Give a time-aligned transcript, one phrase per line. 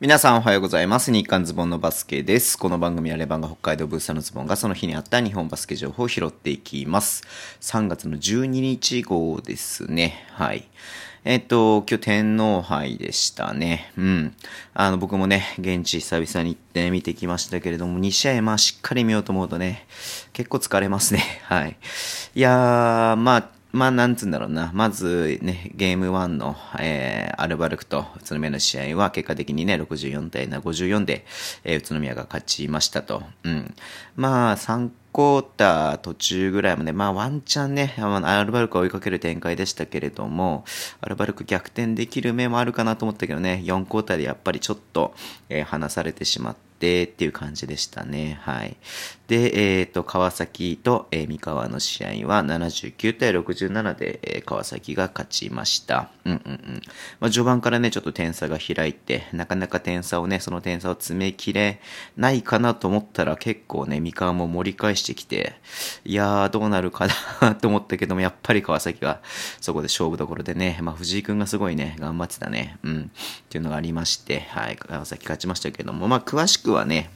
[0.00, 1.12] 皆さんおはようございます。
[1.12, 2.56] 日刊ズボンのバスケです。
[2.56, 7.22] この番組はレバンが北海道ブースターのズボンがその日にあった日本バスケ情報を拾っていきます。
[7.60, 10.24] 3月の12日号ですね。
[10.30, 10.66] はい。
[11.26, 13.92] えっと、今日天皇杯でしたね。
[13.98, 14.34] うん。
[14.72, 19.86] あの、僕もね、現地久々に行って見てきましたけれども、2試合まあしっかり見ようと思うとね、
[20.32, 21.22] 結構疲れますね。
[21.44, 21.76] はい。
[22.34, 24.70] いやー、まあ、まあ、なんつうんだろうな。
[24.74, 31.24] まずね、ゲーム1の、えー、アルバルクと宇都宮の試合は結果的にね、64対54で、
[31.62, 33.22] えー、宇都宮が勝ちましたと。
[33.44, 33.74] うん。
[34.16, 40.64] まあ、3クォーター途中ぐらいまで、まあ、ワンチャンね、アルバルクを追いかける展開でしたけれども、
[41.00, 45.14] アルバルク逆転できる目もあるかなと思ったけどね、4クォーターでやっぱりちょっと、
[45.48, 48.38] えー、離されてしまって、っていう感じでしたね。
[48.42, 48.76] はい。
[49.30, 56.10] で、えっ、ー、と、川崎と、えー、三河の試合は79対67で、えー、川崎が勝ちました。
[56.24, 56.82] うんうんうん。
[57.20, 61.80] まあ、序盤からね、ちょっと点差が開いて、なかなか点差をね、その点差を詰めきれ
[62.16, 65.54] ないかなと思ったら結構ね、三河も盛り返してきて、
[66.04, 67.06] いやー、どうなるか
[67.40, 69.20] なと思ったけども、やっぱり川崎が
[69.60, 72.78] そこで勝負どころでね、まあ、藤井くんがすごいね、頑張ってたね。
[72.82, 73.02] うん。
[73.02, 77.10] っていうのがありまして、はい、川崎勝ちましたけども、まあ、詳しくはね、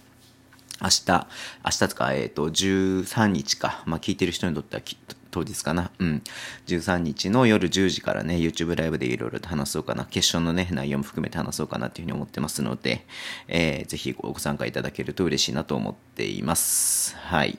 [0.81, 1.27] 明日、
[1.65, 3.83] 明日とか、えっ、ー、と、13日か。
[3.87, 5.91] まあ、聞いてる人にとってはきっと当日かな。
[5.99, 6.23] うん。
[6.69, 10.05] 13日の夜10時からね、YouTube ライブでいろいろと話そうかな。
[10.05, 13.05] 決勝のね、内容も含めて話そうかなというふうに思ってますので、
[13.49, 17.17] えー、ぜひご参加いただけると嬉しいなと思っています。
[17.17, 17.59] はい。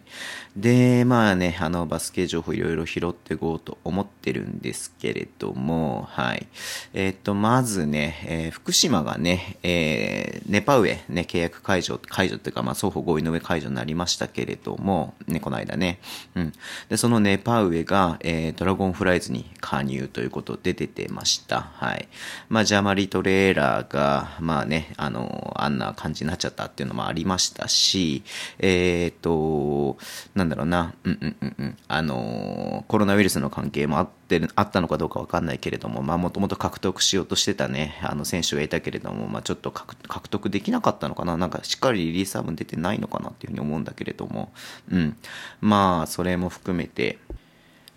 [0.56, 6.48] で、まあね、あの、バスケ情報いろいろ拾っていこうと思ってるんですけれども、はい。
[6.94, 16.00] えっ、ー、と、まずね、えー、福島がね、えー、ネパウエ、ね、契約解除、解除っていうか、まあ、双方合意の上解除になりましたけれども、ね、この間ね。
[16.36, 16.54] うん。
[16.88, 21.62] で、そのネパウエが、えー、ドラゴンフライズに加入ということで出てました。
[21.62, 22.08] はい。
[22.50, 28.24] まあ、ジャマリトレーラーが、まあね、あの、あんな感じになっちゃったっていうのもありましたし、
[28.60, 29.98] えっ、ー、と、
[30.36, 44.52] なんだろうな、うんうんうんうん、あの、コロナウイルスの関係もあってあったのかどうかわかんないけれども、まあ、もともと獲得しようとしてたね、あの、選手を得たけれども、まあ、ちょっと獲得できなかったのかななんか、しっかりリリースー分出てないのかなっていうふうに思うんだけれども、
[44.92, 45.18] うん。
[45.62, 47.20] まあ、それも含めて、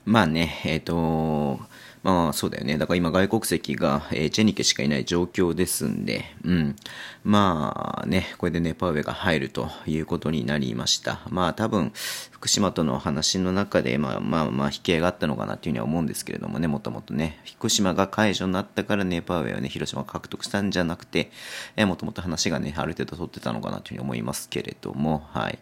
[0.08, 1.60] まあね、えっ、ー、と、
[2.02, 2.78] まあそうだよね。
[2.78, 6.76] だから今外国籍が、えー、チェニケしかいない状況ですんで、うん。
[7.24, 11.20] まあね、これでネパウエが入るということになりました。
[11.28, 11.92] まあ多分、
[12.30, 21.30] 福島との話の中で、まあまあまあ引き合いがあったのかなっていうふうには思うんですけれどもね、もともとね、福島が解除になったからネパウエをね、広島が獲得したんじゃなくて、
[21.76, 25.58] えー、もともと話がね、ある程度取ってたのかなというふうに思いますけれども、はい。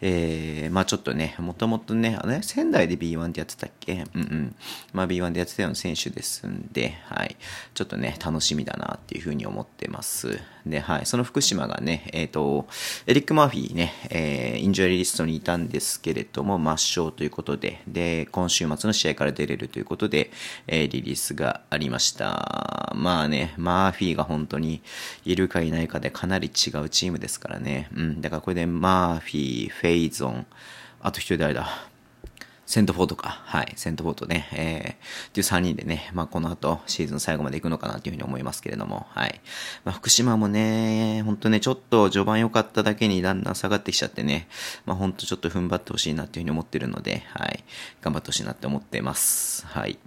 [0.00, 2.42] えー、まあちょっとね、もともとね、あれ？
[2.42, 4.04] 仙台で B1 ってやってたっけ？
[4.14, 4.56] うんうん。
[4.92, 7.36] まあ B1 でやってたような選手ですんで、はい。
[7.74, 10.40] ちょっとね、楽しみだなっていうふうに思ってます。
[10.66, 11.06] で、はい。
[11.06, 12.66] その福島がね、えっ、ー、と、
[13.06, 20.30] エリック・マーフィーね、えー、インジュアリリストにいたんですけれども、抹消ということで、で、今週末の試合から出れるということで、
[20.66, 22.92] えー、リリースがありました。
[22.94, 24.82] まあね、マーフィーが本当に
[25.24, 27.88] いるかいないかでかなり違うチームですからね。
[27.94, 28.20] うん。
[28.20, 30.46] だからこれでマーフィー、フェイゾン、
[31.00, 31.95] あと一人誰だ？
[32.66, 33.28] セントフォートか。
[33.44, 33.72] はい。
[33.76, 34.48] セントフォートね。
[34.52, 39.40] えー、っていう3人でね、まあ、この後、シーズン最後まで行くのかなというふうに思いますけれども、はい。
[39.84, 44.48] まあ、福島もね、ほんとね、ちょっと序盤良かっただけにだんだん下がってきちゃってね、
[44.84, 47.62] まあ、ほんとちょっと踏ん張ってほしいなっていうふうに思ってるので、はい。
[48.02, 49.64] 頑張ってほしいなって思ってます。
[49.66, 49.98] はい。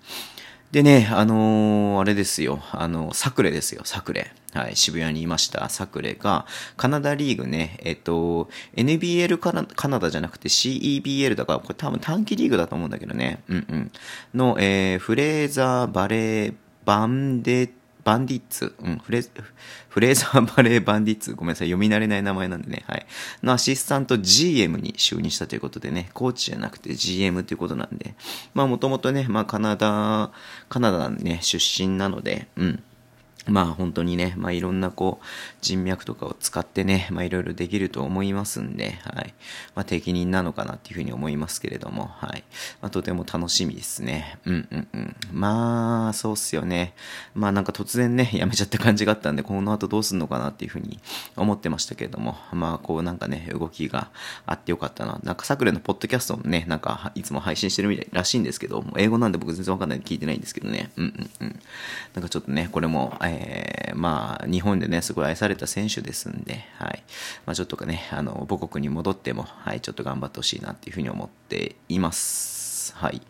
[0.71, 4.31] でね、あのー、あれですよ、あのー、サクレですよ、サクレ。
[4.53, 6.45] はい、渋谷にいました、サクレが、
[6.77, 13.91] カナダリーグね、えっと、NBL カナカナダじゃなくて CEBL だから、これ多分短期リーグだと思うんだけどね、うんうん。
[14.35, 16.53] の、えー、フレーザー・バレー・
[16.85, 17.67] バンデ
[18.09, 19.21] バンディッツ、うん、フレ
[19.89, 23.05] フレーザーバレーバンディッツ、ごめんなさい、読み慣れない名前なんでね、はい。
[23.43, 28.15] のアシスタント GM に就任したということでね、コーチじゃなくて GM ということなんで、
[28.55, 30.31] まあもともとね、まあカナダ、
[30.69, 32.83] カナダね、出身なので、うん。
[33.47, 35.25] まあ本当にね、まあいろんなこう
[35.61, 39.33] 人脈とかを使ってね、まあいろいろできると思いますんで、はい。
[39.75, 42.43] まあ適任なのかなっていうふうに思いますけれども、はい。
[42.81, 44.37] まあとても楽しみですね。
[44.45, 45.15] うんうんうん。
[45.31, 46.93] まあそうっすよね。
[47.33, 50.99] まあなんか突然ね、やめちゃった感じがあったんで、この後どうすんのかなっていうふうに
[51.35, 54.09] 思ってましたけれども、まあこうなんかね、動きが
[54.45, 55.19] あってよかったな。
[55.23, 60.91] なんかサクレのポッドキャストもね、なんかいつも配信してるみたいらしいんですけど、英語なんで僕全然わかんないんで聞いてないんですけどね。
[60.97, 61.05] うん
[61.39, 61.59] うんうん。
[62.13, 63.38] なんかちょっとね、これも、え、
[63.95, 67.03] まあ、日本でね、すごい愛された選手ですんで、はい。
[67.45, 72.95] まあ、ちょっとかね、あの、母国に戻っても、はい、ちょっと頑張ってほしいなっていうふうに思っています。
[72.95, 73.21] はい。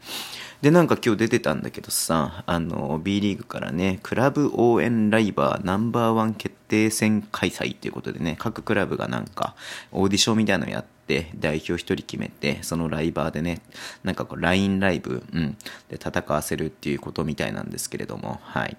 [0.61, 9.55] で、なんか今日出てたんだけどさ、あの、B リーグからね、クラブ応援ライバーナンバーワン決定戦開催っていうことでね、各クラブがなんか、
[9.91, 13.61] オーディションみたいなのやって、代表一人決めて、そのライバーでね、
[14.03, 15.57] なんかこう、LINE ライブ、うん、
[15.87, 18.75] で戦わせるっていうことみたいなんですけれども、はい。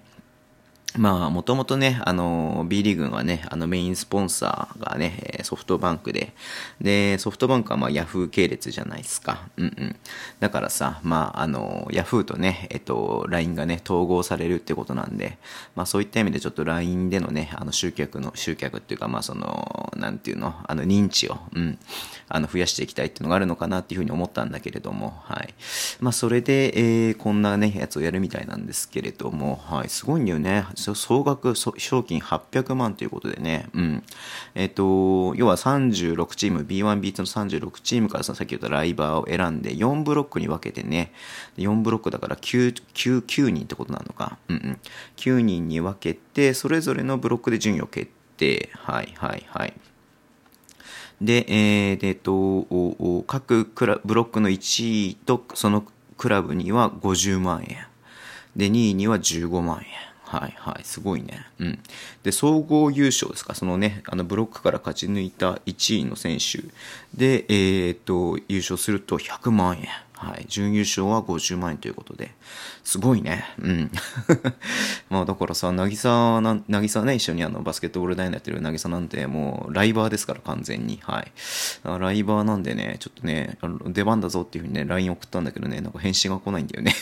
[0.97, 6.33] まあ、もともとね、あの、B リーグはね、あのメインスポンサーがね、ソフトバンクで、
[6.81, 9.47] で、ソフトバンクはまあ、ヤフー系列じゃないですか。
[9.55, 9.95] うんうん。
[10.41, 15.37] だからさ、まあ、あの、ヤフーとね、えっと、LINE がね、統合されるってことなんで、
[15.75, 21.79] まあ、そういった意味でちょっと LINE でのね、あの、集客の、集客っていうか、まあ、その、なんていうの、あの、認知を、うん、
[22.27, 25.53] あの、増やしていきたいっていうのがあるのかなっていうふうに思ったんだけれども、はい。
[26.01, 30.65] まあ、それで、えー、こんなね、やつをやるみたいなんですけれども、はい、すごいんだよね。
[30.81, 31.71] 総額賞
[32.03, 34.03] 金800万ということでね、うん。
[34.55, 41.13] えっ、と、要は36チーム、B1、B2 の36チームからさっき言ったライバーを選んで、4ブロックに分けてね、
[41.57, 44.37] 4ブロックだから9、9、9人ってことなのか。
[44.47, 44.79] うんうん。
[45.17, 48.69] 9人に分けて、それぞれのブロックで順位を決定。
[48.73, 49.73] はいはいはい。
[51.21, 55.85] で、えー、で、えっと、各クラブロックの1位とその
[56.17, 57.85] クラブには50万円。
[58.55, 60.10] で、2位には15万円。
[60.31, 61.45] はいはい、すごいね。
[61.59, 61.79] うん。
[62.23, 66.59] で、総合優勝ですか、そのね、あのブロックから勝ち抜いた1位の選手
[67.13, 69.89] で、えー、っと、優勝すると100万円。
[70.13, 70.45] はい。
[70.47, 72.31] 準優勝は50万円ということで。
[72.85, 73.43] すごいね。
[73.59, 73.91] うん。
[75.09, 80.99] まあだからさ、なぎさな、ぎさね、一緒にあのバスケットボール大のやってるなぎさなんてもうライバーですから完全に。
[81.01, 81.31] はい。
[81.83, 83.57] ライバーなんでね、ちょっとね、
[83.87, 86.95] 出番だぞっていうふうにね、LINE 送ったんだけどね、なんか返信が来ないんだよね。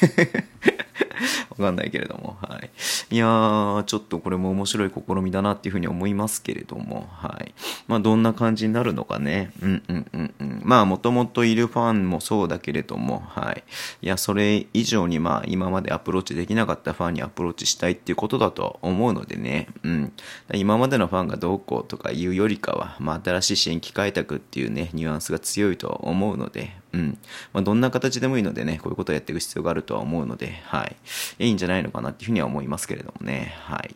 [1.49, 2.69] わかんないけれども、はい。
[3.15, 7.53] いやー、ちょっとこれも面白い試みだなっていうふうに思いますけれども、はい。
[7.87, 9.51] まあ、どんな感じになるのかね。
[9.61, 10.61] うんうんうんうん。
[10.63, 13.63] まあ、もともといるファンもそうだけれども、はい。
[14.01, 20.13] いや、それ以上にまあ、今までアプローチできなかったファンにアプローチしたいっていうことだとは思うのでね、うん。
[20.53, 27.17] 今までのファンがどうこうとかいうよりかは、まあ、新しい新規開拓っていうね、ニュアンスが強いとは思うので、うん。
[27.53, 30.95] まあ、どんな形でもいいのでね、こういうことをやっていく必要があるとは思うので、はい。
[31.39, 33.55] いいんじゃないのかなっていうふうには思いますけれどもね。
[33.63, 33.95] はい。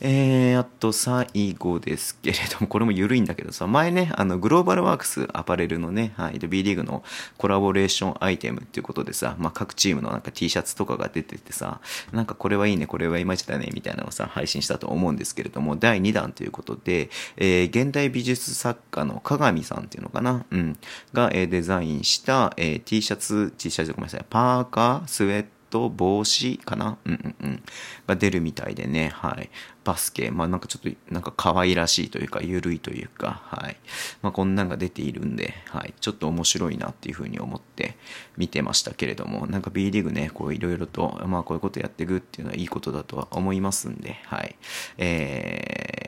[0.00, 7.04] えー、あと最後ですけれども、これも緩いんだけどさ、前ね、あの、グローバルワークスアパレルのね、はい、B リーグの
[7.38, 11.80] コラボレーションアイテムっていうことでさ、まあ、各チームのなんか T シャツとかが出ててさ、
[12.12, 20.76] なんかこれはいいね、これはいまいちだね、みたいなのをさ、配信したと思うんですけれども、第2弾ということで、えー、現代美術作家の鏡さんっていうのかな、うん、
[21.12, 26.98] が、え、デザインしてた、えー、T シャツ、T シャツごめんなさい、パーカー、スウェット、帽子かな？
[27.04, 27.62] うんうんうん。
[28.06, 29.50] が出るみたいでね、はい。
[29.82, 33.76] バスケ、まあなんかちょっと、なんか可愛らしいというか、ゆるいというか、はい。
[34.22, 35.92] まあこんなんが出ているんで、はい。
[36.00, 37.96] ちょっと面白いなっていうふうに思って
[38.36, 44.54] 見てましたけれども、なんか B リーグね、こういろいろと、まあこういうことやっていくっていうのはいいことだとは思いますんで、はい。
[44.98, 46.03] えー、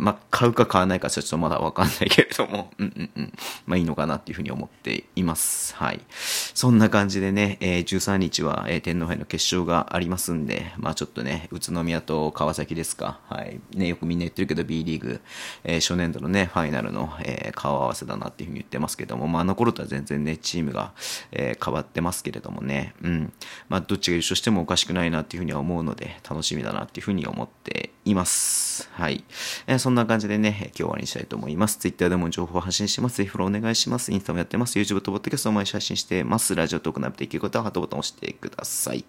[0.00, 3.32] まあ、買うか買わないかちょっとまだわかんないけれども、 うんうんうん。
[3.66, 5.76] まあいいのかなっていうふうに思っています。
[5.76, 6.00] はい。
[6.10, 13.20] そんな感じでね、えー、13日は、えー、天皇杯の決勝がありますんで、まあちょっとね、宇都宮と川崎ですか。
[13.28, 13.60] はい。
[13.74, 15.20] ね、よくみんな言ってるけど B リーグ、
[15.64, 20.92] えー、初年度のね、ファイナルの、えー、顔合わせだなっていうふうに言ってますけども、まああの頃とは全然ね、チームが、
[21.32, 23.32] えー、変わってますけれどもね、うん。
[23.68, 28.59] まあどっちが優勝してもおかしくないなっていうふうには思うので、楽しみだなっていうふうに思っています。
[28.92, 29.24] はい。
[29.66, 31.78] えー、そんな感じでね、今日終わりにしたいと思います。
[31.78, 33.16] Twitter でも情報を発信してます。
[33.18, 34.12] ぜひフォローお願いします。
[34.12, 34.78] インスタもやってます。
[34.78, 36.54] YouTube と Podcast を毎日配信してます。
[36.54, 39.04] ラジオトークナビできる方はハートボタンを押してください。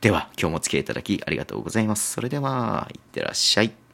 [0.00, 2.12] では、今日もお付き合いいただきありがとうございます。
[2.12, 3.87] それでは、いってらっしゃい。